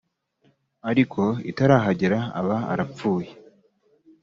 ariko 0.89 1.21
itarahagera 1.51 2.19
aba 2.39 2.57
arapfuye 2.71 3.29